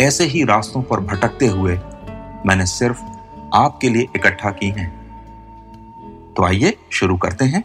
ऐसे 0.00 0.24
ही 0.24 0.44
रास्तों 0.44 0.82
पर 0.82 1.00
भटकते 1.00 1.46
हुए 1.46 1.74
मैंने 2.46 2.66
सिर्फ़ 2.66 3.00
आपके 3.54 3.88
लिए 3.88 4.06
इकट्ठा 4.16 4.50
की 4.50 4.68
हैं। 4.70 4.88
तो 6.34 6.44
आइए 6.44 6.74
शुरू 6.92 7.16
करते 7.16 7.44
हैं। 7.44 7.62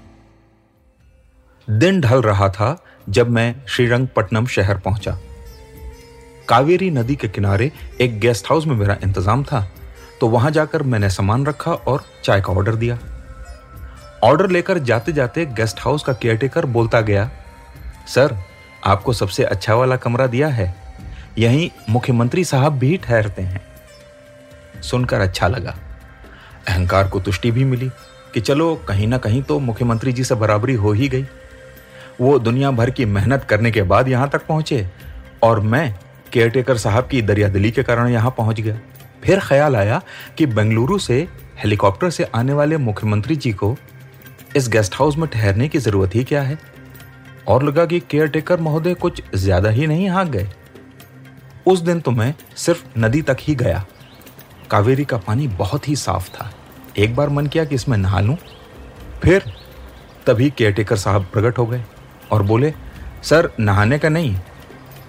दिन 1.67 2.02
ढल 2.02 2.22
रहा 2.22 2.50
था 2.50 2.76
जब 3.09 3.30
मैं 3.30 3.56
श्रीरंगपट्टनम 3.67 4.45
शहर 4.45 4.78
पहुँचा। 4.78 5.17
कावेरी 6.50 6.89
नदी 6.92 7.16
के 7.16 7.28
किनारे 7.28 7.72
एक 8.02 8.20
गेस्ट 8.20 8.50
हाउस 8.50 8.66
में 8.67 8.76
मेरा 8.76 8.98
इंतज़ाम 9.04 9.44
था 9.44 9.67
तो 10.22 10.28
वहाँ 10.28 10.52
जाकर 10.52 10.84
मैंने 10.84 11.09
सामान 11.09 11.45
रखा 11.45 11.72
और 11.72 12.04
चाय 12.23 12.42
का 12.42 12.54
ऑर्डर 12.54 12.76
दिया। 12.76 12.98
ऑर्डर 14.23 14.50
लेकर 14.50 14.78
जाते 14.80 15.11
जाते 15.11 15.45
गेस्ट 15.45 15.80
हाउस 15.80 16.04
का 16.04 16.14
केयरटेकर 16.14 16.66
बोलता 16.67 17.02
गया, 17.02 17.30
सर, 18.08 18.38
आपको 18.86 19.14
सबसे 19.14 19.44
अच्छा 19.45 19.76
वाला 19.76 19.95
कमरा 19.98 20.28
दिया 20.28 20.48
है। 20.48 20.73
यहीं 21.40 21.70
मुख्यमंत्री 21.90 22.44
साहब 22.44 22.78
भी 22.80 22.95
ठहरते 22.98 23.42
हैं। 23.42 23.62
सुनकर 24.82 25.22
अच्छा 25.22 25.48
लगा। 25.48 25.76
अहंकार 26.68 27.08
को 27.08 27.20
तुष्टि 27.20 27.52
भी 27.52 27.64
मिली 27.64 27.90
कि 28.34 28.40
चलो, 28.42 28.76
कहीं 28.88 29.08
ना 29.08 29.18
कहीं 29.18 29.42
तो 29.42 29.60
मुख्यमंत्री 29.60 30.14
जी 30.14 30.23
से 30.23 30.36
बराबरी 30.36 30.73
हो 30.73 30.92
ही 30.92 31.08
गई। 31.08 31.26
वो 32.22 32.38
दुनिया 32.40 32.72
भर 32.72 32.90
की 32.90 33.06
मेहनत 33.06 33.44
करने 33.44 33.72
के 33.72 33.82
बाद 33.84 34.08
यहाँ 34.08 34.30
तक 34.30 34.45
पहुँचे 34.48 34.86
और 35.44 35.60
मैं 35.60 35.95
केयरटेकर 36.34 36.78
साहब 36.78 37.08
की 37.08 37.22
दरियादिली 37.22 37.72
के 37.72 37.84
कारण 37.84 38.08
यहाँ 38.08 38.34
पहुँच 38.38 38.60
गया। 38.62 38.80
फिर 39.23 39.40
ख्याल 39.40 39.76
आया 39.76 40.02
कि 40.38 40.45
बेंगलुरु 40.45 41.00
से 41.00 41.28
हेलीकॉप्टर 41.64 42.10
से 42.10 42.23
आने 42.36 42.54
वाले 42.54 42.78
मुख्यमंत्री 42.78 43.36
जी 43.36 43.52
को 43.54 43.76
इस 44.56 44.67
गेस्ट 44.67 44.95
हाउस 44.95 45.17
में 45.17 45.30
ठहरने 45.30 45.67
की 45.67 45.80
ज़रूरत 45.80 46.16
ही 46.16 46.23
क्या 46.23 46.42
है? 46.42 46.58
और 47.48 47.64
लगा 47.64 47.86
कि 47.86 48.00
केयरटेकर 48.00 48.60
महोदय 48.60 48.94
कुछ 48.94 49.22
ज़्यादा 49.36 49.70
ही 49.70 49.88
नहीं 49.88 50.10
हाँक 50.10 50.28
गए। 50.28 50.48
उस 51.70 51.80
दिन 51.80 52.00
तो 52.00 52.12
मैं 52.12 52.34
सिर्फ़ 52.56 52.84
नदी 53.00 53.22
तक 53.22 53.38
ही 53.39 53.56
गया। 53.56 53.86
कावेरी 54.72 55.06
का 55.06 55.17
पानी 55.17 55.48
बहुत 55.48 55.88
ही 55.89 55.95
साफ़ 55.95 56.30
था। 56.30 56.52
एक 56.98 57.16
बार 57.16 57.30
मन 57.30 57.48
किया 57.48 57.66
कि 57.66 57.76
इसमें 57.76 57.98
नहा 57.98 58.20
लूँ। 58.20 58.38
फिर 59.23 59.44
तभी 60.28 60.49
केयरटेकर 60.49 60.98
साहब 60.98 61.26
प्रकट 61.26 61.58
हो 61.58 61.66
गए 61.66 61.83
और 62.32 62.44
बोले, 62.44 62.73
सर, 63.23 63.49
नहाने 63.60 63.99
का 63.99 64.10
नहीं, 64.10 64.36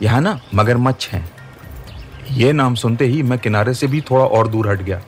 यहाँ 0.02 0.20
ना 0.20 0.40
मगरमच्छ 0.54 1.08
हैं। 1.08 1.30
ये 2.30 2.52
नाम 2.52 2.74
सुनते 2.74 3.04
ही 3.04 3.22
मैं 3.22 3.38
किनारे 3.38 3.74
से 3.74 3.86
भी 3.86 4.00
थोड़ा 4.00 4.24
और 4.24 4.48
दूर 4.48 4.68
हट 4.68 4.82
गया। 4.82 5.00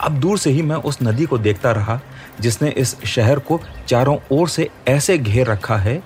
अब 0.00 0.12
दूर 0.12 0.38
से 0.38 0.50
ही 0.50 0.62
मैं 0.62 0.76
उस 0.76 0.98
नदी 1.02 1.26
को 1.26 1.38
देखता 1.38 1.72
रहा, 1.72 2.00
जिसने 2.40 2.70
इस 2.70 2.96
शहर 3.04 3.38
को 3.38 3.60
चारों 3.88 4.16
ओर 4.32 4.48
से 4.48 4.68
ऐसे 4.88 5.18
घेर 5.18 5.46
रखा 5.46 5.76
है 5.76 6.02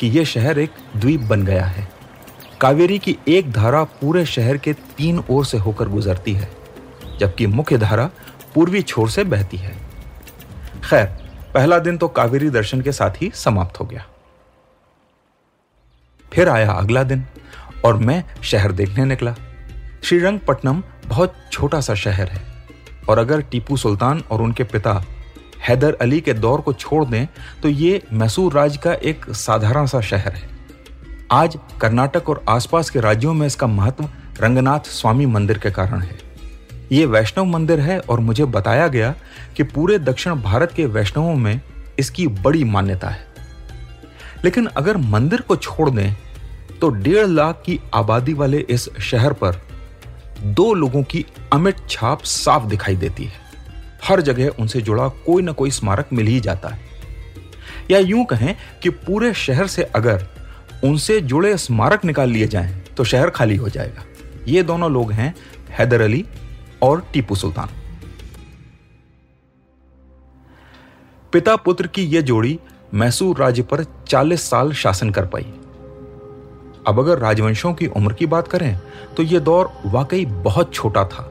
कि 0.00 0.08
यह 0.08 0.24
शहर 0.24 0.58
एक 0.58 0.70
द्वीप 0.96 1.20
बन 1.20 1.44
गया 1.44 1.64
है। 1.64 1.93
कावेरी 2.64 2.98
की 2.98 3.16
एक 3.28 3.50
धारा 3.52 3.82
पूरे 3.94 4.24
शहर 4.26 4.56
के 4.56 4.72
तीन 4.98 5.18
ओर 5.30 5.44
से 5.44 5.58
होकर 5.58 5.88
गुजरती 5.88 6.32
है, 6.32 6.48
जबकि 7.20 7.46
मुख्य 7.46 7.78
धारा 7.78 8.08
पूर्वी 8.54 8.80
छोर 8.82 9.10
से 9.10 9.24
बहती 9.24 9.56
है। 9.56 9.72
खैर, 10.84 11.04
पहला 11.54 11.78
दिन 11.78 11.98
तो 11.98 12.08
कावेरी 12.08 12.48
दर्शन 12.50 12.80
के 12.80 12.92
साथ 12.92 13.20
ही 13.22 13.30
समाप्त 13.34 13.80
हो 13.80 13.84
गया। 13.84 14.04
फिर 16.32 16.48
आया 16.48 16.70
अगला 16.72 17.02
दिन, 17.02 17.26
और 17.84 17.96
मैं 17.96 18.22
शहर 18.42 18.72
देखने 18.72 19.04
निकला। 19.04 19.34
श्रीरंगपट्टनम 20.02 20.82
बहुत 21.06 21.34
छोटा 21.52 21.80
सा 21.80 21.94
शहर 21.96 22.28
है, 22.28 22.42
और 23.08 23.18
अगर 23.18 23.42
टीपू 23.42 23.76
सुल्तान 23.76 24.24
और 24.30 24.42
उनके 24.42 24.64
पिता 24.64 25.02
हैदर 25.68 25.98
अली 26.00 26.20
के 26.20 26.32
दौर 26.34 26.60
को 26.60 26.72
छोड़ 26.72 27.04
दें 27.04 27.26
तो 27.62 27.68
ये 27.68 28.02
मैसूर 28.12 28.52
राज्य 28.52 28.80
का 28.84 28.94
एक 28.94 29.30
साधारण 29.36 29.86
सा 29.86 30.00
शहर 30.02 30.32
है। 30.32 30.52
आज 31.32 31.56
कर्नाटक 31.80 32.28
और 32.28 32.44
आसपास 32.48 32.90
के 32.90 33.00
राज्यों 33.00 33.32
में 33.34 33.46
इसका 33.46 33.66
महत्व 33.66 34.08
रंगनाथ 34.40 34.80
स्वामी 34.80 35.26
मंदिर 35.26 35.58
के 35.58 35.70
कारण 35.70 36.00
है। 36.00 36.18
ये 36.92 37.06
वैष्णव 37.06 37.44
मंदिर 37.44 37.80
है 37.80 37.98
और 38.00 38.20
मुझे 38.20 38.44
बताया 38.44 38.88
गया 38.88 39.14
कि 39.56 39.62
पूरे 39.62 39.98
दक्षिण 39.98 40.34
भारत 40.34 40.72
के 40.72 40.86
वैष्णवों 40.86 41.34
में 41.34 41.60
इसकी 41.98 42.26
बड़ी 42.26 42.64
मान्यता 42.64 43.08
है। 43.08 43.26
लेकिन 44.44 44.66
अगर 44.66 44.96
मंदिर 44.96 45.40
को 45.40 45.56
छोड़ 45.56 45.88
दें 45.90 46.14
तो 46.80 46.88
डेढ़ 46.88 47.26
लाख 47.26 47.62
की 47.66 47.80
आबादी 47.94 48.34
वाले 48.34 48.58
इस 48.60 48.88
शहर 49.00 49.32
पर 49.32 49.60
दो 50.42 50.72
लोगों 50.74 51.02
की 51.02 51.24
अमिट 51.52 51.76
छाप 51.90 52.22
साफ़ 52.22 52.66
दिखाई 52.66 52.96
देती 52.96 53.24
है। 53.24 53.40
हर 54.04 54.20
जगह 54.20 54.48
उनसे 54.60 54.80
जुड़ा 54.80 55.08
कोई 55.08 55.42
ना 55.42 55.52
कोई 55.52 55.70
स्मारक 55.70 56.08
मिल 56.12 56.26
ही 56.26 56.40
जाता 56.40 56.68
है। 56.68 56.80
या 57.90 57.98
यूँ 57.98 58.24
कहें 58.24 58.56
कि 58.82 58.90
पूरे 58.90 59.34
शहर 59.34 59.66
से 59.66 59.82
अगर 59.82 60.26
उनसे 60.84 61.20
जुड़े 61.20 61.56
स्मारक 61.58 62.04
निकाल 62.04 62.30
लिए 62.30 62.46
जाएँ 62.46 62.80
तो 62.96 63.04
शहर 63.04 63.30
खाली 63.30 63.56
हो 63.56 63.68
जाएगा। 63.68 64.04
ये 64.48 64.62
दोनों 64.62 64.90
लोग 64.92 65.12
हैं 65.12 65.34
हैदर 65.70 66.00
अली 66.00 66.24
और 66.82 67.04
टीपू 67.12 67.34
सुल्तान। 67.34 67.68
पिता 71.32 71.56
पुत्र 71.56 71.86
की 71.86 72.02
यह 72.04 72.20
जोड़ी 72.20 72.58
मैसूर 72.94 73.38
राज्य 73.38 73.62
पर 73.62 73.84
40 74.08 74.42
साल 74.42 74.72
शासन 74.72 75.10
कर 75.10 75.26
पाई। 75.26 75.52
अब 76.86 76.98
अगर 76.98 77.18
राजवंशों 77.18 77.72
की 77.74 77.86
उम्र 77.86 78.12
की 78.12 78.26
बात 78.26 78.48
करें 78.48 78.78
तो 79.16 79.22
यह 79.22 79.38
दौर 79.38 79.70
वाकई 79.86 80.24
बहुत 80.26 80.74
छोटा 80.74 81.04
था। 81.04 81.30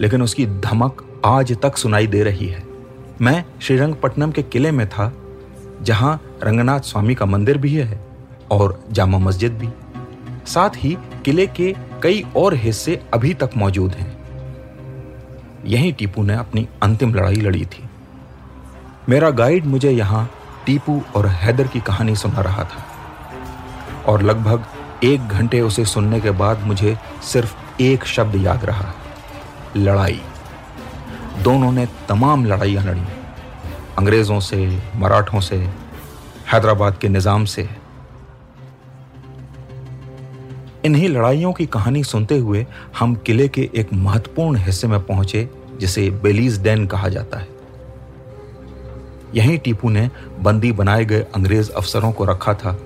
लेकिन 0.00 0.22
उसकी 0.22 0.46
धमक 0.46 1.06
आज 1.24 1.56
तक 1.62 1.76
सुनाई 1.76 2.06
दे 2.06 2.22
रही 2.22 2.46
है। 2.46 2.62
मैं 3.20 3.44
श्रीरंगपट्टनम 3.62 4.30
के 4.30 4.42
किले 4.42 4.70
में 4.70 4.88
था, 4.88 5.12
जहाँ 5.82 6.20
रंगनाथ 6.42 6.80
स्वामी 6.80 7.14
का 7.14 7.26
मंदिर 7.26 7.58
भी 7.58 7.74
है। 7.74 8.13
और 8.50 8.84
जामा 8.90 9.18
मस्जिद 9.18 9.52
भी। 9.52 9.68
साथ 10.46 10.70
ही 10.76 10.96
किले 11.24 11.46
के 11.46 11.74
कई 12.02 12.24
और 12.36 12.54
हिस्से 12.54 13.02
अभी 13.14 13.34
तक 13.34 13.50
मौजूद 13.56 13.92
हैं। 13.92 14.16
यहीं 15.66 15.92
टीपू 15.92 16.22
ने 16.22 16.34
अपनी 16.34 16.68
अंतिम 16.82 17.14
लड़ाई 17.14 17.36
लड़ी 17.36 17.64
थी। 17.64 17.84
मेरा 19.08 19.30
गाइड 19.30 19.66
मुझे 19.66 19.90
यहाँ 19.90 20.30
टीपू 20.66 21.02
और 21.16 21.26
हैदर 21.26 21.66
की 21.66 21.80
कहानी 21.80 22.16
सुना 22.16 22.40
रहा 22.40 22.64
था। 22.64 22.84
और 24.06 24.22
लगभग 24.22 24.64
एक 25.04 25.28
घंटे 25.28 25.60
उसे 25.60 25.84
सुनने 25.84 26.20
के 26.20 26.30
बाद 26.30 26.60
मुझे 26.60 26.96
सिर्फ़ 27.22 27.56
एक 27.80 28.04
शब्द 28.04 28.34
याद 28.34 28.64
रहा। 28.64 28.94
लड़ाई। 29.76 30.20
दोनों 31.42 31.72
ने 31.72 31.86
तमाम 32.08 32.44
लड़ाइयाँ 32.44 32.84
लड़ी। 32.84 33.02
अंग्रेज़ों 33.98 34.40
से, 34.40 34.82
मराठों 34.96 35.40
से, 35.40 35.56
हैदराबाद 36.52 36.98
के 36.98 37.08
निज़ाम 37.08 37.44
से 37.44 37.68
इन्हीं 40.84 41.08
लड़ाइयों 41.08 41.52
की 41.52 41.66
कहानी 41.66 42.04
सुनते 42.04 42.38
हुए 42.38 42.66
हम 42.98 43.14
किले 43.14 43.48
के 43.48 43.70
एक 43.74 43.92
महत्वपूर्ण 43.92 44.56
हिस्से 44.56 44.86
में 44.86 45.00
पहुँचे, 45.00 45.48
जिसे 45.80 46.10
बेलीज 46.10 46.60
डैन 46.62 46.86
कहा 46.86 47.08
जाता 47.08 47.38
है। 47.38 47.48
यहीं 49.34 49.58
टीपू 49.58 49.88
ने 49.88 50.10
बंदी 50.40 50.72
बनाए 50.72 51.04
गए 51.04 51.20
अंग्रेज़ 51.20 51.70
अफसरों 51.70 52.12
को 52.12 52.24
रखा 52.24 52.54
था। 52.54 52.78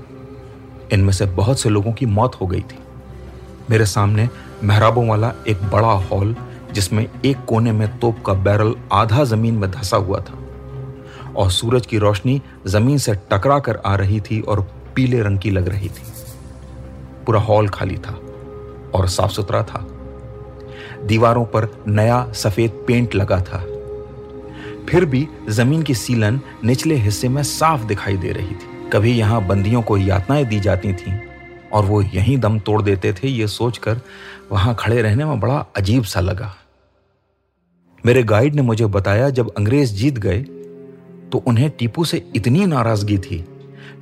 इनमें 0.92 1.12
से 1.12 1.26
बहुत 1.26 1.60
से 1.60 1.68
लोगों 1.68 1.92
की 1.92 2.06
मौत 2.06 2.34
हो 2.40 2.46
गई 2.46 2.60
थी। 2.60 2.78
मेरे 3.70 3.86
सामने 3.86 4.28
मेहराबों 4.64 5.06
वाला 5.08 5.32
एक 5.48 5.62
बड़ा 5.62 5.88
हॉल, 5.88 6.36
जिसमें 6.72 7.06
एक 7.24 7.44
कोने 7.44 7.72
में 7.72 7.98
तोप 7.98 8.22
का 8.26 8.32
बैरल 8.32 8.74
आधा 8.92 9.24
ज़मीन 9.24 9.54
में 9.54 9.70
धसा 9.70 9.96
हुआ 9.96 10.20
था 10.20 10.38
और 11.36 11.50
सूरज 11.50 11.86
की 11.86 11.98
रोशनी 11.98 12.42
ज़मीन 12.66 12.98
से 12.98 13.14
टकरा 13.14 13.58
कर 13.58 13.76
आ 13.86 13.94
रही 13.94 14.20
थी 14.20 14.40
और 14.40 14.60
पीले 14.96 15.20
रंग 15.20 15.38
की 15.38 15.50
लग 15.50 15.68
रही 15.68 15.88
थी। 15.88 16.02
पूरा 17.28 17.40
हॉल 17.40 17.68
खाली 17.68 17.96
था 17.98 18.12
और 18.94 19.08
साफ़ 19.08 19.30
सुथरा 19.30 19.62
था। 19.62 19.84
दीवारों 21.06 21.44
पर 21.44 21.66
नया 21.88 22.20
सफ़ेद 22.32 22.84
पेंट 22.86 23.14
लगा 23.14 23.40
था। 23.40 23.58
फिर 24.88 25.04
भी 25.04 25.26
ज़मीन 25.48 25.82
की 25.82 25.94
सीलन 25.94 26.40
निचले 26.64 26.94
हिस्से 26.96 27.28
में 27.28 27.42
साफ़ 27.42 27.84
दिखाई 27.84 28.16
दे 28.16 28.32
रही 28.32 28.54
थी। 28.54 28.90
कभी 28.92 29.12
यहाँ 29.12 29.46
बंदियों 29.46 29.82
को 29.82 29.96
यातनाएँ 29.96 30.44
दी 30.44 30.60
जाती 30.60 30.92
थीं 30.92 31.12
और 31.72 31.84
वो 31.84 32.00
यहीं 32.02 32.36
दम 32.38 32.58
तोड़ 32.58 32.80
देते 32.82 33.12
थे 33.12 33.28
ये 33.28 33.46
सोचकर 33.48 34.00
वहाँ 34.52 34.74
खड़े 34.74 35.02
रहने 35.02 35.24
में 35.24 35.40
बड़ा 35.40 35.58
अजीब 35.76 36.04
सा 36.04 36.20
लगा। 36.20 36.54
मेरे 38.04 38.22
गाइड 38.22 38.54
ने 38.54 38.62
मुझे 38.62 38.86
बताया, 38.86 39.28
जब 39.30 39.54
अंग्रेज़ 39.54 39.94
जीत 39.94 40.18
गए 40.18 40.40
तो 41.32 41.42
उन्हें 41.46 41.70
टीपू 41.70 42.04
से 42.04 42.22
इतनी 42.36 42.66
नाराज़गी 42.66 43.18
थी 43.18 43.44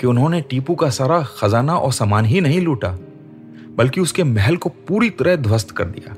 कि 0.01 0.07
उन्होंने 0.07 0.41
टीपू 0.41 0.75
का 0.75 0.91
सारा 0.91 1.21
खजाना 1.37 1.77
और 1.77 1.93
सामान 1.93 2.25
ही 2.25 2.41
नहीं 2.41 2.61
लूटा। 2.61 2.97
बल्कि 3.77 4.01
उसके 4.01 4.25
महल 4.25 4.57
को 4.57 4.69
पूरी 4.69 5.11
तरह 5.11 5.37
ध्वस्त 5.37 5.71
कर 5.71 5.85
दिया। 5.85 6.17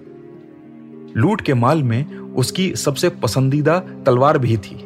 लूट 1.16 1.40
के 1.40 1.55
माल 1.55 1.82
में 1.82 2.19
उसकी 2.19 2.76
सबसे 2.76 3.08
पसंदीदा 3.08 3.78
तलवार 3.78 4.38
भी 4.38 4.56
थी। 4.56 4.84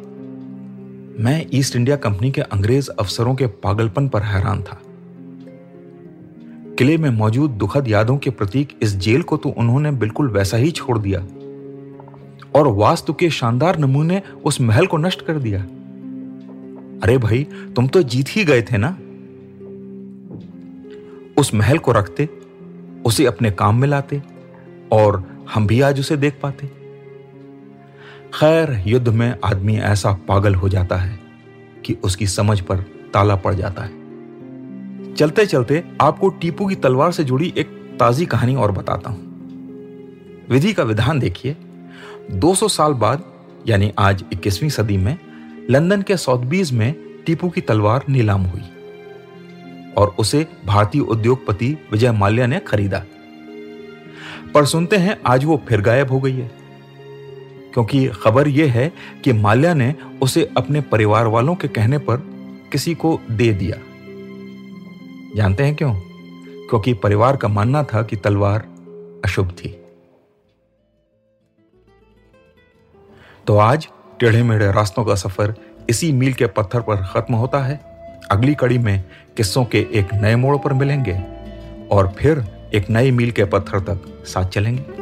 मैं 1.23 1.45
ईस्ट 1.53 1.75
इंडिया 1.75 1.95
कंपनी 1.95 2.31
के 2.31 2.41
अंग्रेज़ 2.41 2.89
अफसरों 2.99 3.35
के 3.35 3.47
पागलपन 3.47 4.09
पर 4.09 4.21
हैरान 4.21 4.63
था। 4.63 4.81
किले 6.77 6.97
में 6.97 7.09
मौजूद 7.09 7.51
दुखद 7.51 7.87
यादों 7.87 8.17
के 8.17 8.29
प्रतीक 8.29 8.79
इस 8.81 8.95
जेल 8.95 9.21
को 9.21 9.37
तो 9.37 9.49
उन्होंने 9.49 9.91
बिल्कुल 9.91 10.29
वैसा 10.29 10.57
ही 10.57 10.71
छोड़ 10.71 10.99
दिया। 10.99 11.27
और 12.55 12.67
वास्तु 12.67 13.13
के 13.13 13.29
शानदार 13.29 13.79
नमूने 13.79 14.21
उस 14.45 14.61
महल 14.61 14.85
को 14.85 14.97
नष्ट 14.97 15.21
कर 15.21 15.39
दिया। 15.39 15.61
अरे 17.03 17.17
भाई, 17.17 17.47
तुम 17.75 17.87
तो 17.87 18.03
जीत 18.03 18.25
ही 18.29 18.43
गए 18.43 18.61
थे 18.61 18.77
ना? 18.77 18.97
उस 21.37 21.53
महल 21.53 21.77
को 21.77 21.91
रखते 21.91 22.29
उसे 23.05 23.25
अपने 23.25 23.51
काम 23.51 23.81
में 23.81 23.87
लाते 23.87 24.23
और 24.91 25.23
हम 25.53 25.67
भी 25.67 25.81
आज 25.81 25.99
उसे 25.99 26.17
देख 26.17 26.39
पाते। 26.41 26.67
खैर, 28.33 28.83
युद्ध 28.87 29.09
में 29.09 29.35
आदमी 29.45 29.77
ऐसा 29.77 30.13
पागल 30.27 30.55
हो 30.55 30.69
जाता 30.69 30.95
है 30.95 31.19
कि 31.85 31.97
उसकी 32.03 32.27
समझ 32.27 32.59
पर 32.59 32.77
ताला 33.13 33.35
पड़ 33.35 33.53
जाता 33.53 33.83
है। 33.83 34.03
चलते 35.13 35.45
चलते 35.45 35.83
आपको 36.01 36.29
टीपू 36.29 36.67
की 36.67 36.75
तलवार 36.75 37.11
से 37.11 37.23
जुड़ी 37.23 37.53
एक 37.57 37.67
ताजी 37.99 38.25
कहानी 38.25 38.55
और 38.55 38.71
बताता 38.71 39.09
हूँ। 39.09 39.33
विधि 40.49 40.73
का 40.73 40.83
विधान 40.83 41.19
देखिए। 41.19 41.55
200 42.31 42.67
साल 42.67 42.93
बाद, 42.93 43.23
यानी 43.67 43.93
आज 43.99 44.25
21वीं 44.33 44.69
सदी 44.69 44.97
में, 44.97 45.17
लंदन 45.69 46.01
के 46.01 46.17
सौदबीज 46.17 46.71
में 46.71 46.95
टीपू 47.25 47.49
की 47.49 47.61
तलवार 47.61 48.03
नीलाम 48.09 48.41
हुई। 48.41 48.61
और 49.97 50.15
उसे 50.19 50.47
भारतीय 50.65 51.01
उद्योगपति 51.01 51.77
विजय 51.91 52.11
माल्या 52.11 52.47
ने 52.47 52.59
खरीदा। 52.59 53.03
पर 54.53 54.65
सुनते 54.65 54.95
हैं, 54.95 55.21
आज 55.25 55.45
वो 55.45 55.61
फिर 55.69 55.81
गायब 55.81 56.11
हो 56.11 56.19
गई 56.19 56.35
है। 56.35 56.51
क्योंकि 57.73 58.07
खबर 58.07 58.47
यह 58.47 58.71
है 58.71 58.93
कि 59.23 59.33
माल्या 59.33 59.73
ने 59.73 59.95
उसे 60.21 60.49
अपने 60.57 60.81
परिवार 60.81 61.27
वालों 61.27 61.55
के 61.55 61.67
कहने 61.67 61.97
पर 61.97 62.17
किसी 62.71 62.95
को 62.95 63.19
दे 63.31 63.53
दिया। 63.53 63.77
जानते 65.35 65.63
हैं 65.63 65.75
क्यों? 65.75 65.95
क्योंकि 66.69 66.93
परिवार 66.93 67.37
का 67.37 67.47
मानना 67.47 67.83
था 67.83 68.01
कि 68.01 68.15
तलवार 68.15 68.59
अशुभ 69.25 69.49
थी। 69.49 69.85
तो 73.47 73.57
आज 73.57 73.87
टेढ़े 74.19 74.43
मेढ़े 74.43 74.71
रास्तों 74.71 75.05
का 75.05 75.15
सफ़र 75.15 75.55
इसी 75.89 76.11
मील 76.11 76.33
के 76.33 76.45
पत्थर 76.45 76.81
पर 76.81 76.95
खत्म 76.95 77.33
होता 77.33 77.59
है। 77.59 77.92
अगली 78.31 78.55
कड़ी 78.55 78.77
में 78.77 79.03
किस्सों 79.37 79.65
के 79.65 79.87
एक 79.93 80.13
नए 80.13 80.35
मोड़ 80.35 80.57
पर 80.57 80.73
मिलेंगे 80.73 81.19
और 81.91 82.15
फिर 82.19 82.43
एक 82.73 82.89
नई 82.89 83.11
मील 83.11 83.31
के 83.31 83.45
पत्थर 83.45 83.79
तक 83.79 84.25
साथ 84.25 84.45
चलेंगे। 84.45 84.92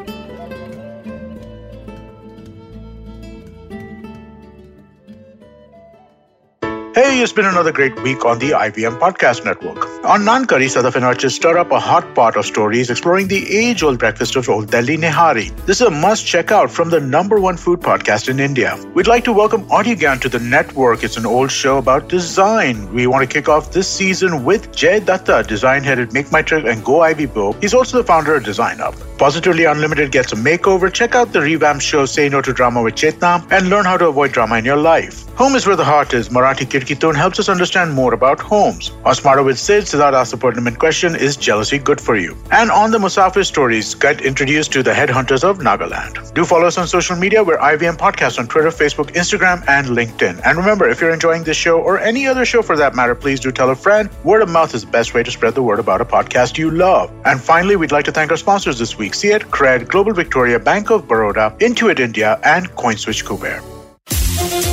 Hey, 7.01 7.19
it's 7.19 7.33
been 7.33 7.47
another 7.47 7.71
great 7.71 7.99
week 8.03 8.25
on 8.25 8.37
the 8.37 8.51
IBM 8.51 8.99
Podcast 8.99 9.43
Network. 9.43 9.87
On 10.05 10.21
Nankari, 10.21 10.67
Sadaf 10.73 11.01
artists 11.01 11.39
stir 11.39 11.57
up 11.57 11.71
a 11.71 11.79
hot 11.79 12.13
pot 12.13 12.37
of 12.37 12.45
stories 12.45 12.91
exploring 12.91 13.27
the 13.27 13.41
age 13.57 13.81
old 13.81 13.97
breakfast 13.97 14.35
of 14.35 14.47
Old 14.47 14.69
Delhi 14.69 14.97
Nihari. 14.97 15.49
This 15.65 15.81
is 15.81 15.87
a 15.87 15.89
must 15.89 16.27
check 16.27 16.51
out 16.51 16.69
from 16.69 16.91
the 16.91 16.99
number 16.99 17.39
one 17.39 17.57
food 17.57 17.79
podcast 17.79 18.29
in 18.29 18.39
India. 18.39 18.77
We'd 18.93 19.07
like 19.07 19.23
to 19.23 19.33
welcome 19.33 19.67
Audiogan 19.69 20.21
to 20.21 20.29
the 20.29 20.37
network. 20.37 21.03
It's 21.03 21.17
an 21.17 21.25
old 21.25 21.51
show 21.51 21.79
about 21.79 22.07
design. 22.07 22.93
We 22.93 23.07
want 23.07 23.27
to 23.27 23.33
kick 23.33 23.49
off 23.49 23.71
this 23.71 23.87
season 23.87 24.45
with 24.45 24.71
Jay 24.71 24.99
Datta, 24.99 25.43
design 25.47 25.83
headed 25.83 26.13
Make 26.13 26.31
My 26.31 26.43
Trip 26.43 26.65
and 26.65 26.85
Go 26.85 27.01
Ivy 27.01 27.25
Bo. 27.25 27.53
He's 27.53 27.73
also 27.73 27.97
the 27.97 28.03
founder 28.03 28.35
of 28.35 28.43
Design 28.43 28.79
Up. 28.79 28.93
Positively 29.21 29.65
Unlimited 29.65 30.11
gets 30.11 30.33
a 30.33 30.35
makeover. 30.35 30.91
Check 30.91 31.13
out 31.13 31.31
the 31.31 31.41
revamped 31.41 31.83
show 31.83 32.07
Say 32.07 32.27
No 32.27 32.41
to 32.41 32.51
Drama 32.51 32.81
with 32.81 32.95
Chetna 32.95 33.45
and 33.51 33.69
learn 33.69 33.85
how 33.85 33.95
to 33.95 34.07
avoid 34.07 34.31
drama 34.31 34.57
in 34.57 34.65
your 34.65 34.77
life. 34.77 35.27
Home 35.35 35.55
is 35.55 35.67
where 35.67 35.75
the 35.75 35.83
heart 35.83 36.15
is. 36.15 36.29
Marathi 36.29 36.65
Kirkitun 36.65 37.15
helps 37.15 37.39
us 37.39 37.47
understand 37.47 37.93
more 37.93 38.15
about 38.15 38.39
homes. 38.39 38.89
On 39.05 39.13
Smarter 39.13 39.43
with 39.43 39.59
Sid, 39.59 39.83
Siddharth 39.83 40.13
asked 40.13 40.31
the 40.31 40.37
pertinent 40.37 40.79
question 40.79 41.15
Is 41.15 41.37
jealousy 41.37 41.77
good 41.77 42.01
for 42.01 42.15
you? 42.15 42.35
And 42.49 42.71
on 42.71 42.89
the 42.89 42.97
Musafir 42.97 43.45
stories, 43.45 43.93
get 43.93 44.21
introduced 44.21 44.71
to 44.71 44.81
the 44.81 44.91
headhunters 44.91 45.43
of 45.43 45.59
Nagaland. 45.59 46.33
Do 46.33 46.43
follow 46.43 46.65
us 46.65 46.79
on 46.79 46.87
social 46.87 47.15
media. 47.15 47.43
We're 47.43 47.59
IVM 47.59 47.97
Podcast 47.97 48.39
on 48.39 48.47
Twitter, 48.47 48.69
Facebook, 48.69 49.13
Instagram, 49.13 49.63
and 49.67 49.85
LinkedIn. 49.89 50.41
And 50.43 50.57
remember, 50.57 50.89
if 50.89 50.99
you're 50.99 51.13
enjoying 51.13 51.43
this 51.43 51.57
show 51.57 51.79
or 51.79 51.99
any 51.99 52.25
other 52.25 52.43
show 52.43 52.63
for 52.63 52.75
that 52.75 52.95
matter, 52.95 53.13
please 53.13 53.39
do 53.39 53.51
tell 53.51 53.69
a 53.69 53.75
friend. 53.75 54.09
Word 54.23 54.41
of 54.41 54.49
mouth 54.49 54.73
is 54.73 54.83
the 54.83 54.91
best 54.91 55.13
way 55.13 55.21
to 55.21 55.29
spread 55.29 55.53
the 55.53 55.61
word 55.61 55.79
about 55.79 56.01
a 56.01 56.05
podcast 56.05 56.57
you 56.57 56.71
love. 56.71 57.11
And 57.23 57.39
finally, 57.39 57.75
we'd 57.75 57.91
like 57.91 58.05
to 58.05 58.11
thank 58.11 58.31
our 58.31 58.37
sponsors 58.37 58.79
this 58.79 58.97
week 58.97 59.10
See 59.13 59.31
it, 59.31 59.43
Cred, 59.43 59.87
Global 59.87 60.13
Victoria, 60.13 60.59
Bank 60.59 60.89
of 60.89 61.07
Baroda, 61.07 61.55
Intuit 61.59 61.99
India, 61.99 62.39
and 62.43 62.69
CoinSwitch 62.71 63.23
Kuber. 63.23 63.61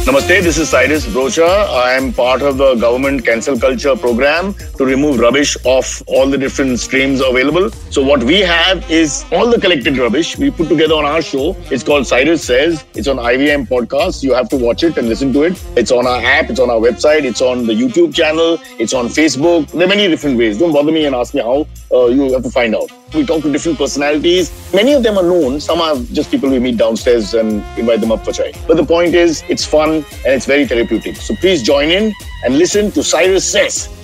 Namaste, 0.09 0.43
this 0.43 0.57
is 0.57 0.71
Cyrus 0.71 1.05
Brocha. 1.05 1.47
I 1.69 1.93
am 1.93 2.15
part 2.15 2.41
of 2.41 2.57
the 2.57 2.77
government 2.77 3.27
cancel 3.27 3.59
culture 3.61 3.95
program 3.95 4.55
to 4.79 4.87
remove 4.87 5.21
rubbish 5.21 5.55
off 5.65 6.03
all 6.07 6.27
the 6.27 6.39
different 6.39 6.79
streams 6.79 7.21
available. 7.21 7.69
So 7.91 8.03
what 8.03 8.23
we 8.23 8.41
have 8.41 8.91
is 8.91 9.27
all 9.31 9.51
the 9.51 9.61
collected 9.61 9.99
rubbish 9.99 10.39
we 10.39 10.51
put 10.51 10.71
together 10.71 10.95
on 10.95 11.05
our 11.05 11.21
show. 11.21 11.55
It's 11.71 11.83
called 11.83 12.07
Cyrus 12.07 12.43
Says. 12.43 12.87
It's 12.95 13.07
on 13.07 13.19
IVM 13.19 13.69
podcast. 13.69 14.23
You 14.23 14.33
have 14.33 14.49
to 14.49 14.57
watch 14.57 14.83
it 14.83 14.97
and 14.97 15.11
listen 15.11 15.31
to 15.35 15.43
it. 15.43 15.63
It's 15.77 15.93
on 15.93 16.07
our 16.07 16.23
app. 16.23 16.49
It's 16.49 16.59
on 16.59 16.71
our 16.71 16.81
website. 16.81 17.25
It's 17.25 17.43
on 17.43 17.67
the 17.67 17.75
YouTube 17.75 18.15
channel. 18.15 18.57
It's 18.79 18.95
on 18.95 19.09
Facebook. 19.09 19.71
There 19.73 19.85
are 19.85 19.89
many 19.89 20.09
different 20.09 20.39
ways. 20.39 20.57
Don't 20.57 20.73
bother 20.73 20.91
me 20.91 21.05
and 21.05 21.15
ask 21.15 21.35
me 21.35 21.43
how. 21.43 21.67
Uh, 21.93 22.07
you 22.07 22.33
have 22.33 22.43
to 22.43 22.51
find 22.51 22.75
out. 22.75 22.91
We 23.15 23.25
talk 23.25 23.43
to 23.43 23.51
different 23.51 23.79
personalities. 23.79 24.53
Many 24.75 24.93
of 24.93 25.03
them 25.03 25.17
are 25.17 25.23
known. 25.23 25.61
Some 25.61 25.81
are 25.81 25.97
just 26.13 26.31
people 26.31 26.51
we 26.51 26.59
meet 26.59 26.77
downstairs 26.77 27.33
and 27.33 27.65
invite 27.79 28.01
them 28.03 28.13
up 28.13 28.25
for 28.25 28.33
chai. 28.33 28.53
But 28.67 28.77
the 28.77 28.85
point 28.85 29.15
is, 29.15 29.43
it's 29.49 29.65
fun 29.65 29.98
and 30.25 30.35
it's 30.35 30.47
very 30.47 30.67
therapeutic. 30.67 31.17
So 31.17 31.35
please 31.35 31.63
join 31.63 31.91
in 31.91 32.15
and 32.45 32.59
listen 32.59 32.91
to 32.93 33.03
Cyrus 33.03 33.51
Says 33.51 33.98